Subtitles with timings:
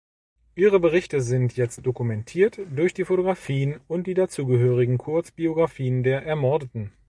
[0.55, 6.91] Ihre Berichte sind jetzt dokumentiert durch die Fotografien und die zugehörigen Kurzbiografien der Ermordeten.